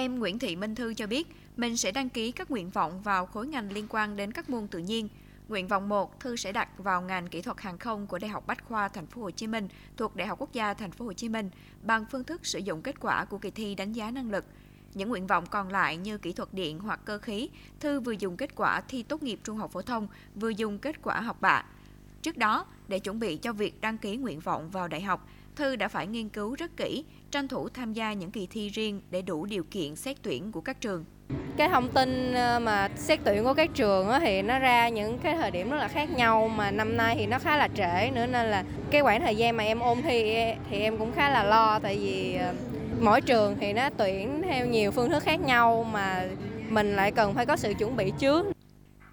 Em 0.00 0.18
Nguyễn 0.18 0.38
Thị 0.38 0.56
Minh 0.56 0.74
Thư 0.74 0.94
cho 0.94 1.06
biết 1.06 1.28
mình 1.56 1.76
sẽ 1.76 1.92
đăng 1.92 2.08
ký 2.08 2.32
các 2.32 2.50
nguyện 2.50 2.70
vọng 2.70 3.02
vào 3.02 3.26
khối 3.26 3.46
ngành 3.46 3.72
liên 3.72 3.86
quan 3.88 4.16
đến 4.16 4.32
các 4.32 4.50
môn 4.50 4.68
tự 4.68 4.78
nhiên. 4.78 5.08
Nguyện 5.48 5.68
vọng 5.68 5.88
1, 5.88 6.20
Thư 6.20 6.36
sẽ 6.36 6.52
đặt 6.52 6.68
vào 6.78 7.02
ngành 7.02 7.28
kỹ 7.28 7.42
thuật 7.42 7.60
hàng 7.60 7.78
không 7.78 8.06
của 8.06 8.18
Đại 8.18 8.28
học 8.28 8.46
Bách 8.46 8.64
khoa 8.64 8.88
Thành 8.88 9.06
phố 9.06 9.22
Hồ 9.22 9.30
Chí 9.30 9.46
Minh 9.46 9.68
thuộc 9.96 10.16
Đại 10.16 10.28
học 10.28 10.38
Quốc 10.40 10.52
gia 10.52 10.74
Thành 10.74 10.90
phố 10.90 11.04
Hồ 11.04 11.12
Chí 11.12 11.28
Minh 11.28 11.50
bằng 11.82 12.04
phương 12.10 12.24
thức 12.24 12.46
sử 12.46 12.58
dụng 12.58 12.82
kết 12.82 13.00
quả 13.00 13.24
của 13.24 13.38
kỳ 13.38 13.50
thi 13.50 13.74
đánh 13.74 13.92
giá 13.92 14.10
năng 14.10 14.30
lực. 14.30 14.44
Những 14.94 15.08
nguyện 15.08 15.26
vọng 15.26 15.46
còn 15.46 15.68
lại 15.68 15.96
như 15.96 16.18
kỹ 16.18 16.32
thuật 16.32 16.54
điện 16.54 16.78
hoặc 16.78 17.00
cơ 17.04 17.18
khí, 17.18 17.48
Thư 17.80 18.00
vừa 18.00 18.12
dùng 18.12 18.36
kết 18.36 18.50
quả 18.54 18.80
thi 18.80 19.02
tốt 19.02 19.22
nghiệp 19.22 19.40
trung 19.44 19.56
học 19.56 19.72
phổ 19.72 19.82
thông, 19.82 20.08
vừa 20.34 20.50
dùng 20.50 20.78
kết 20.78 21.02
quả 21.02 21.20
học 21.20 21.40
bạ. 21.40 21.64
Trước 22.22 22.36
đó, 22.36 22.66
để 22.88 22.98
chuẩn 22.98 23.18
bị 23.18 23.36
cho 23.36 23.52
việc 23.52 23.80
đăng 23.80 23.98
ký 23.98 24.16
nguyện 24.16 24.40
vọng 24.40 24.70
vào 24.70 24.88
đại 24.88 25.00
học, 25.00 25.28
Thư 25.56 25.76
đã 25.76 25.88
phải 25.88 26.06
nghiên 26.06 26.28
cứu 26.28 26.54
rất 26.54 26.76
kỹ, 26.76 27.04
tranh 27.30 27.48
thủ 27.48 27.68
tham 27.68 27.92
gia 27.92 28.12
những 28.12 28.30
kỳ 28.30 28.46
thi 28.46 28.68
riêng 28.68 29.00
để 29.10 29.22
đủ 29.22 29.46
điều 29.46 29.64
kiện 29.70 29.96
xét 29.96 30.16
tuyển 30.22 30.52
của 30.52 30.60
các 30.60 30.80
trường. 30.80 31.04
Cái 31.56 31.68
thông 31.68 31.88
tin 31.88 32.34
ờ, 32.34 32.58
mà 32.58 32.88
xét 32.96 33.20
tuyển 33.24 33.44
của 33.44 33.54
các 33.54 33.70
trường 33.74 34.08
thì 34.20 34.42
nó 34.42 34.58
ra 34.58 34.88
những 34.88 35.18
cái 35.18 35.36
thời 35.36 35.50
điểm 35.50 35.70
rất 35.70 35.76
là 35.76 35.88
khác 35.88 36.10
nhau 36.10 36.48
mà 36.48 36.70
năm 36.70 36.96
nay 36.96 37.16
thì 37.18 37.26
nó 37.26 37.38
khá 37.38 37.56
là 37.56 37.68
trễ 37.76 38.10
nữa 38.14 38.26
nên 38.26 38.46
là 38.46 38.64
cái 38.90 39.02
khoảng 39.02 39.20
thời 39.20 39.36
gian 39.36 39.56
mà 39.56 39.64
em 39.64 39.80
ôn 39.80 40.02
thi 40.02 40.34
thì 40.70 40.80
em 40.80 40.96
cũng 40.98 41.12
khá 41.12 41.30
là 41.30 41.44
lo 41.44 41.78
tại 41.78 41.98
vì 41.98 42.34
ờ, 42.34 42.54
mỗi 43.00 43.20
trường 43.20 43.56
thì 43.60 43.72
nó 43.72 43.90
tuyển 43.90 44.42
theo 44.44 44.66
nhiều 44.66 44.90
phương 44.90 45.10
thức 45.10 45.22
khác 45.22 45.40
nhau 45.40 45.84
mà 45.92 46.28
mình 46.68 46.96
lại 46.96 47.12
cần 47.12 47.34
phải 47.34 47.46
có 47.46 47.56
sự 47.56 47.72
chuẩn 47.78 47.96
bị 47.96 48.12
trước. 48.18 48.46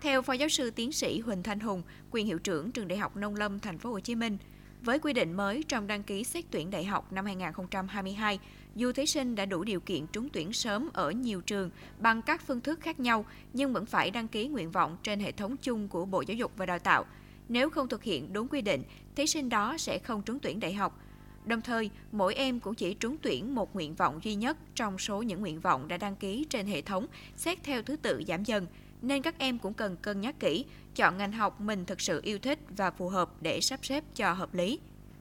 Theo 0.02 0.22
Phó 0.22 0.34
Giáo 0.34 0.50
sư 0.50 0.72
Tiến 0.72 0.92
sĩ 0.92 1.20
Huỳnh 1.20 1.44
Thanh 1.44 1.60
Hùng, 1.60 1.82
quyền 2.12 2.26
hiệu 2.26 2.40
trưởng 2.40 2.72
trường 2.72 2.88
Đại 2.88 2.98
học 2.98 3.18
Nông 3.18 3.36
Lâm 3.36 3.60
Thành 3.60 3.78
phố 3.78 3.90
Hồ 3.90 4.00
Chí 4.00 4.16
Minh, 4.16 4.38
với 4.82 5.00
quy 5.00 5.14
định 5.14 5.34
mới 5.34 5.64
trong 5.68 5.88
đăng 5.88 6.04
ký 6.04 6.24
xét 6.24 6.46
tuyển 6.52 6.70
đại 6.70 6.86
học 6.86 7.14
năm 7.14 7.26
2022, 7.26 8.40
dù 8.76 8.92
thí 8.92 9.06
sinh 9.06 9.36
đã 9.36 9.46
đủ 9.46 9.64
điều 9.64 9.80
kiện 9.80 10.08
trúng 10.08 10.30
tuyển 10.30 10.54
sớm 10.54 10.90
ở 10.94 11.12
nhiều 11.12 11.42
trường 11.42 11.70
bằng 12.00 12.22
các 12.22 12.42
phương 12.42 12.62
thức 12.62 12.80
khác 12.82 13.00
nhau 13.00 13.26
nhưng 13.54 13.74
vẫn 13.74 13.86
phải 13.86 14.12
đăng 14.12 14.28
ký 14.28 14.48
nguyện 14.48 14.72
vọng 14.72 14.98
trên 15.04 15.20
hệ 15.20 15.32
thống 15.32 15.58
chung 15.58 15.88
của 15.88 16.06
Bộ 16.06 16.22
Giáo 16.22 16.36
dục 16.36 16.52
và 16.58 16.66
Đào 16.66 16.80
tạo. 16.80 17.06
Nếu 17.50 17.70
không 17.70 17.88
thực 17.88 18.04
hiện 18.04 18.34
đúng 18.34 18.48
quy 18.48 18.62
định, 18.62 18.84
thí 19.16 19.28
sinh 19.28 19.50
đó 19.50 19.78
sẽ 19.78 20.00
không 20.00 20.22
trúng 20.22 20.40
tuyển 20.40 20.60
đại 20.60 20.74
học. 20.74 21.00
Đồng 21.46 21.62
thời, 21.62 21.90
mỗi 22.12 22.36
em 22.36 22.60
cũng 22.60 22.76
chỉ 22.76 22.94
trúng 22.94 23.18
tuyển 23.22 23.56
một 23.56 23.76
nguyện 23.76 23.96
vọng 23.96 24.20
duy 24.24 24.36
nhất 24.36 24.58
trong 24.76 24.98
số 24.98 25.22
những 25.22 25.42
nguyện 25.42 25.60
vọng 25.60 25.88
đã 25.88 25.98
đăng 25.98 26.16
ký 26.16 26.46
trên 26.50 26.68
hệ 26.68 26.82
thống, 26.82 27.08
xét 27.36 27.64
theo 27.64 27.82
thứ 27.82 27.96
tự 27.96 28.24
giảm 28.28 28.44
dần, 28.44 28.66
nên 29.02 29.22
các 29.22 29.36
em 29.38 29.60
cũng 29.60 29.74
cần 29.74 29.98
cân 29.98 30.22
nhắc 30.22 30.36
kỹ, 30.40 30.66
chọn 30.96 31.18
ngành 31.18 31.32
học 31.32 31.62
mình 31.62 31.86
thực 31.86 32.02
sự 32.02 32.22
yêu 32.24 32.40
thích 32.40 32.60
và 32.78 32.92
phù 32.92 33.10
hợp 33.10 33.42
để 33.42 33.62
sắp 33.62 33.86
xếp 33.86 34.04
cho 34.16 34.34
hợp 34.34 34.54
lý. 34.54 34.80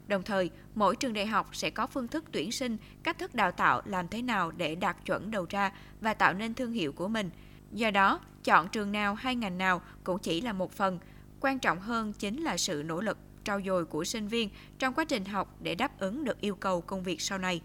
Đồng 0.08 0.22
thời, 0.22 0.50
mỗi 0.74 0.96
trường 0.96 1.12
đại 1.12 1.26
học 1.26 1.56
sẽ 1.56 1.70
có 1.70 1.86
phương 1.86 2.08
thức 2.08 2.24
tuyển 2.32 2.52
sinh, 2.52 2.76
cách 3.02 3.18
thức 3.18 3.34
đào 3.34 3.52
tạo 3.52 3.82
làm 3.84 4.08
thế 4.08 4.22
nào 4.22 4.50
để 4.50 4.74
đạt 4.74 4.96
chuẩn 5.04 5.30
đầu 5.30 5.46
ra 5.50 5.72
và 6.00 6.14
tạo 6.14 6.34
nên 6.34 6.54
thương 6.54 6.72
hiệu 6.72 6.92
của 6.92 7.08
mình. 7.08 7.30
Do 7.72 7.90
đó, 7.90 8.20
chọn 8.44 8.68
trường 8.68 8.92
nào 8.92 9.14
hay 9.14 9.36
ngành 9.36 9.58
nào 9.58 9.82
cũng 10.04 10.18
chỉ 10.18 10.40
là 10.40 10.52
một 10.52 10.72
phần, 10.72 10.98
quan 11.40 11.58
trọng 11.58 11.80
hơn 11.80 12.12
chính 12.12 12.42
là 12.42 12.56
sự 12.56 12.82
nỗ 12.86 13.00
lực 13.00 13.18
trau 13.44 13.60
dồi 13.66 13.84
của 13.84 14.04
sinh 14.04 14.28
viên 14.28 14.50
trong 14.78 14.94
quá 14.94 15.04
trình 15.04 15.24
học 15.24 15.56
để 15.60 15.74
đáp 15.74 15.98
ứng 15.98 16.24
được 16.24 16.40
yêu 16.40 16.54
cầu 16.54 16.80
công 16.80 17.02
việc 17.02 17.20
sau 17.20 17.38
này. 17.38 17.60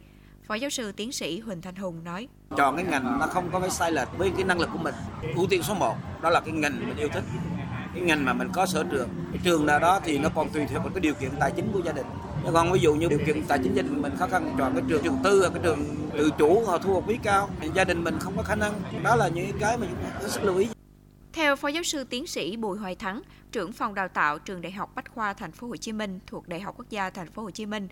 Phó 0.47 0.55
giáo 0.55 0.69
sư 0.69 0.91
tiến 0.91 1.11
sĩ 1.11 1.39
Huỳnh 1.39 1.61
Thanh 1.61 1.75
Hùng 1.75 2.03
nói. 2.03 2.27
Chọn 2.57 2.75
cái 2.75 2.85
ngành 2.85 3.19
nó 3.19 3.27
không 3.27 3.49
có 3.51 3.59
phải 3.59 3.69
sai 3.69 3.91
lệch 3.91 4.07
với 4.17 4.31
cái 4.35 4.43
năng 4.43 4.59
lực 4.59 4.69
của 4.73 4.79
mình. 4.79 4.95
Ưu 5.35 5.47
tiên 5.49 5.63
số 5.63 5.73
1 5.73 5.95
đó 6.21 6.29
là 6.29 6.39
cái 6.39 6.51
ngành 6.51 6.87
mình 6.87 6.97
yêu 6.97 7.09
thích. 7.13 7.23
Cái 7.93 8.03
ngành 8.03 8.25
mà 8.25 8.33
mình 8.33 8.49
có 8.53 8.65
sở 8.65 8.83
trường. 8.91 9.09
Cái 9.31 9.41
trường 9.43 9.65
nào 9.65 9.79
đó 9.79 9.99
thì 10.03 10.17
nó 10.17 10.29
còn 10.35 10.49
tùy 10.49 10.65
theo 10.65 10.81
cái 10.93 10.99
điều 10.99 11.13
kiện 11.13 11.29
tài 11.39 11.51
chính 11.55 11.71
của 11.73 11.79
gia 11.85 11.91
đình. 11.91 12.05
Nhưng 12.43 12.53
còn 12.53 12.71
ví 12.71 12.79
dụ 12.79 12.95
như 12.95 13.07
điều 13.07 13.19
kiện 13.25 13.43
tài 13.47 13.59
chính 13.63 13.73
gia 13.73 13.81
đình 13.81 14.01
mình 14.01 14.13
khó 14.17 14.27
khăn 14.27 14.55
chọn 14.57 14.73
cái 14.73 14.83
trường 14.89 15.03
trường 15.03 15.17
tư, 15.23 15.49
cái 15.53 15.63
trường 15.63 15.85
tự 16.17 16.29
chủ 16.37 16.65
họ 16.65 16.77
thu 16.77 16.93
học 16.93 17.03
phí 17.07 17.17
cao, 17.23 17.49
gia 17.73 17.83
đình 17.83 18.03
mình 18.03 18.19
không 18.19 18.37
có 18.37 18.43
khả 18.43 18.55
năng. 18.55 18.73
Đó 19.03 19.15
là 19.15 19.27
những 19.27 19.59
cái 19.59 19.77
mà 19.77 19.87
chúng 19.89 20.21
ta 20.21 20.27
sức 20.27 20.43
lưu 20.43 20.57
ý. 20.57 20.67
Theo 21.33 21.55
Phó 21.55 21.67
Giáo 21.67 21.83
sư 21.83 22.03
Tiến 22.03 22.27
sĩ 22.27 22.57
Bùi 22.57 22.77
Hoài 22.77 22.95
Thắng, 22.95 23.21
trưởng 23.51 23.71
phòng 23.71 23.95
đào 23.95 24.07
tạo 24.07 24.39
trường 24.39 24.61
Đại 24.61 24.71
học 24.71 24.91
Bách 24.95 25.11
khoa 25.15 25.33
Thành 25.33 25.51
phố 25.51 25.67
Hồ 25.67 25.75
Chí 25.75 25.91
Minh 25.91 26.19
thuộc 26.27 26.47
Đại 26.47 26.59
học 26.59 26.75
Quốc 26.77 26.89
gia 26.89 27.09
Thành 27.09 27.31
phố 27.31 27.41
Hồ 27.41 27.51
Chí 27.51 27.65
Minh, 27.65 27.87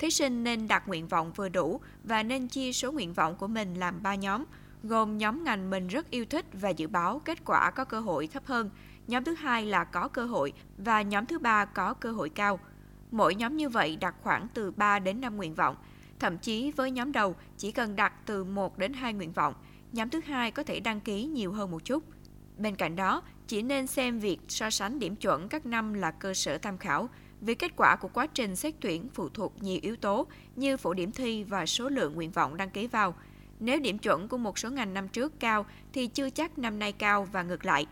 thí 0.00 0.10
sinh 0.10 0.44
nên 0.44 0.68
đặt 0.68 0.88
nguyện 0.88 1.08
vọng 1.08 1.32
vừa 1.36 1.48
đủ 1.48 1.80
và 2.04 2.22
nên 2.22 2.48
chia 2.48 2.72
số 2.72 2.92
nguyện 2.92 3.12
vọng 3.12 3.36
của 3.36 3.46
mình 3.46 3.74
làm 3.74 4.02
3 4.02 4.14
nhóm, 4.14 4.44
gồm 4.82 5.18
nhóm 5.18 5.44
ngành 5.44 5.70
mình 5.70 5.88
rất 5.88 6.10
yêu 6.10 6.24
thích 6.24 6.46
và 6.52 6.70
dự 6.70 6.86
báo 6.86 7.22
kết 7.24 7.38
quả 7.44 7.70
có 7.70 7.84
cơ 7.84 8.00
hội 8.00 8.26
thấp 8.26 8.46
hơn, 8.46 8.70
nhóm 9.06 9.24
thứ 9.24 9.34
hai 9.34 9.66
là 9.66 9.84
có 9.84 10.08
cơ 10.08 10.24
hội 10.24 10.52
và 10.78 11.02
nhóm 11.02 11.26
thứ 11.26 11.38
ba 11.38 11.64
có 11.64 11.94
cơ 11.94 12.12
hội 12.12 12.28
cao. 12.28 12.60
Mỗi 13.10 13.34
nhóm 13.34 13.56
như 13.56 13.68
vậy 13.68 13.96
đặt 13.96 14.14
khoảng 14.22 14.46
từ 14.54 14.70
3 14.70 14.98
đến 14.98 15.20
5 15.20 15.36
nguyện 15.36 15.54
vọng. 15.54 15.76
Thậm 16.18 16.38
chí 16.38 16.70
với 16.70 16.90
nhóm 16.90 17.12
đầu 17.12 17.36
chỉ 17.58 17.72
cần 17.72 17.96
đặt 17.96 18.12
từ 18.26 18.44
1 18.44 18.78
đến 18.78 18.92
2 18.92 19.14
nguyện 19.14 19.32
vọng, 19.32 19.54
nhóm 19.92 20.10
thứ 20.10 20.20
hai 20.26 20.50
có 20.50 20.62
thể 20.62 20.80
đăng 20.80 21.00
ký 21.00 21.24
nhiều 21.24 21.52
hơn 21.52 21.70
một 21.70 21.84
chút. 21.84 22.04
Bên 22.58 22.76
cạnh 22.76 22.96
đó, 22.96 23.22
chỉ 23.46 23.62
nên 23.62 23.86
xem 23.86 24.18
việc 24.18 24.38
so 24.48 24.70
sánh 24.70 24.98
điểm 24.98 25.16
chuẩn 25.16 25.48
các 25.48 25.66
năm 25.66 25.94
là 25.94 26.10
cơ 26.10 26.34
sở 26.34 26.58
tham 26.58 26.78
khảo, 26.78 27.08
vì 27.40 27.54
kết 27.54 27.72
quả 27.76 27.96
của 27.96 28.08
quá 28.08 28.26
trình 28.26 28.56
xét 28.56 28.74
tuyển 28.80 29.08
phụ 29.14 29.28
thuộc 29.28 29.62
nhiều 29.62 29.78
yếu 29.82 29.96
tố 29.96 30.26
như 30.56 30.76
phổ 30.76 30.94
điểm 30.94 31.12
thi 31.12 31.44
và 31.44 31.66
số 31.66 31.88
lượng 31.88 32.14
nguyện 32.14 32.30
vọng 32.30 32.56
đăng 32.56 32.70
ký 32.70 32.86
vào. 32.86 33.14
Nếu 33.60 33.80
điểm 33.80 33.98
chuẩn 33.98 34.28
của 34.28 34.38
một 34.38 34.58
số 34.58 34.70
ngành 34.70 34.94
năm 34.94 35.08
trước 35.08 35.40
cao 35.40 35.66
thì 35.92 36.06
chưa 36.06 36.30
chắc 36.30 36.58
năm 36.58 36.78
nay 36.78 36.92
cao 36.92 37.26
và 37.32 37.42
ngược 37.42 37.64
lại. 37.64 37.86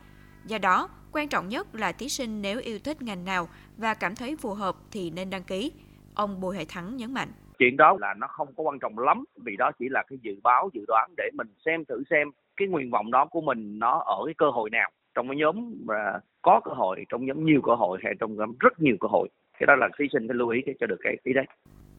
Do 0.47 0.59
đó, 0.59 0.89
quan 1.13 1.29
trọng 1.29 1.49
nhất 1.49 1.75
là 1.75 1.93
thí 1.93 2.09
sinh 2.09 2.43
nếu 2.43 2.61
yêu 2.61 2.79
thích 2.79 3.03
ngành 3.03 3.25
nào 3.25 3.49
và 3.77 3.95
cảm 3.95 4.15
thấy 4.15 4.37
phù 4.37 4.55
hợp 4.55 4.77
thì 4.91 5.11
nên 5.11 5.31
đăng 5.31 5.43
ký. 5.43 5.73
Ông 6.15 6.41
Bùi 6.41 6.57
Hệ 6.57 6.65
Thắng 6.65 6.97
nhấn 6.97 7.15
mạnh. 7.15 7.29
Chuyện 7.59 7.77
đó 7.77 7.97
là 8.01 8.15
nó 8.15 8.27
không 8.27 8.49
có 8.57 8.63
quan 8.63 8.79
trọng 8.79 8.99
lắm 8.99 9.25
vì 9.37 9.57
đó 9.57 9.71
chỉ 9.79 9.89
là 9.91 10.03
cái 10.09 10.19
dự 10.23 10.33
báo, 10.43 10.71
dự 10.75 10.85
đoán 10.89 11.11
để 11.17 11.31
mình 11.35 11.49
xem 11.65 11.85
thử 11.85 12.03
xem 12.11 12.31
cái 12.57 12.69
nguyện 12.69 12.91
vọng 12.91 13.11
đó 13.11 13.27
của 13.31 13.41
mình 13.41 13.79
nó 13.79 13.99
ở 13.99 14.23
cái 14.27 14.35
cơ 14.39 14.51
hội 14.51 14.71
nào 14.71 14.91
trong 15.19 15.29
cái 15.29 15.37
nhóm 15.37 15.75
mà 15.85 16.13
có 16.43 16.61
cơ 16.65 16.71
hội 16.73 17.05
trong 17.09 17.27
nhóm 17.27 17.47
nhiều 17.47 17.61
cơ 17.63 17.75
hội 17.75 17.99
hay 18.03 18.15
trong 18.21 18.37
nhóm 18.37 18.53
rất 18.61 18.81
nhiều 18.81 18.97
cơ 19.01 19.09
hội 19.11 19.29
cái 19.59 19.67
đó 19.67 19.75
là 19.77 19.89
thí 19.99 20.05
sinh 20.13 20.29
phải 20.29 20.37
lưu 20.37 20.49
ý 20.49 20.61
cho 20.81 20.87
được 20.87 20.97
cái 21.01 21.17
ý 21.25 21.33
đấy 21.33 21.45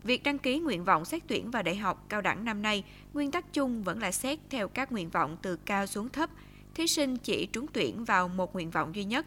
Việc 0.03 0.21
đăng 0.23 0.37
ký 0.37 0.59
nguyện 0.59 0.83
vọng 0.83 1.05
xét 1.05 1.21
tuyển 1.27 1.51
vào 1.51 1.63
đại 1.63 1.75
học 1.75 2.05
cao 2.09 2.21
đẳng 2.21 2.45
năm 2.45 2.61
nay, 2.61 2.83
nguyên 3.13 3.31
tắc 3.31 3.53
chung 3.53 3.83
vẫn 3.83 3.99
là 3.99 4.11
xét 4.11 4.39
theo 4.49 4.67
các 4.67 4.91
nguyện 4.91 5.09
vọng 5.09 5.37
từ 5.41 5.55
cao 5.65 5.85
xuống 5.85 6.09
thấp. 6.09 6.29
Thí 6.75 6.87
sinh 6.87 7.17
chỉ 7.17 7.45
trúng 7.45 7.65
tuyển 7.73 8.05
vào 8.05 8.27
một 8.27 8.53
nguyện 8.53 8.69
vọng 8.69 8.95
duy 8.95 9.03
nhất. 9.03 9.25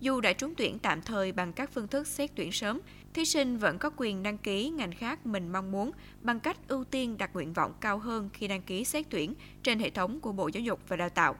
Dù 0.00 0.20
đã 0.20 0.32
trúng 0.32 0.54
tuyển 0.56 0.78
tạm 0.78 1.00
thời 1.02 1.32
bằng 1.32 1.52
các 1.52 1.70
phương 1.70 1.88
thức 1.88 2.06
xét 2.06 2.30
tuyển 2.34 2.52
sớm, 2.52 2.80
thí 3.14 3.24
sinh 3.24 3.56
vẫn 3.56 3.78
có 3.78 3.90
quyền 3.96 4.22
đăng 4.22 4.38
ký 4.38 4.68
ngành 4.68 4.92
khác 4.92 5.26
mình 5.26 5.52
mong 5.52 5.72
muốn 5.72 5.90
bằng 6.22 6.40
cách 6.40 6.56
ưu 6.68 6.84
tiên 6.84 7.16
đặt 7.18 7.30
nguyện 7.34 7.52
vọng 7.52 7.72
cao 7.80 7.98
hơn 7.98 8.28
khi 8.32 8.48
đăng 8.48 8.62
ký 8.62 8.84
xét 8.84 9.06
tuyển 9.10 9.34
trên 9.62 9.78
hệ 9.78 9.90
thống 9.90 10.20
của 10.20 10.32
Bộ 10.32 10.48
Giáo 10.48 10.60
dục 10.60 10.80
và 10.88 10.96
Đào 10.96 11.08
tạo. 11.08 11.36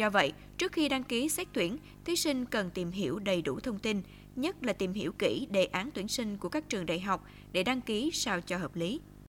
Do 0.00 0.10
vậy, 0.10 0.32
trước 0.58 0.72
khi 0.72 0.88
đăng 0.88 1.04
ký 1.04 1.28
xét 1.28 1.48
tuyển, 1.52 1.78
thí 2.04 2.16
sinh 2.16 2.46
cần 2.46 2.70
tìm 2.70 2.90
hiểu 2.90 3.18
đầy 3.18 3.42
đủ 3.42 3.60
thông 3.60 3.78
tin, 3.78 4.02
nhất 4.36 4.56
là 4.64 4.72
tìm 4.72 4.92
hiểu 4.92 5.12
kỹ 5.12 5.46
đề 5.50 5.64
án 5.64 5.90
tuyển 5.94 6.08
sinh 6.08 6.36
của 6.36 6.48
các 6.48 6.68
trường 6.68 6.86
đại 6.86 7.00
học 7.00 7.24
để 7.52 7.62
đăng 7.62 7.80
ký 7.80 8.10
sao 8.12 8.40
cho 8.40 8.58
hợp 8.58 8.76
lý. 8.76 9.00